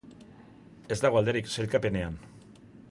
Ez 0.95 0.97
dago 1.03 1.21
alderik 1.21 1.53
sailkapenean. 1.57 2.21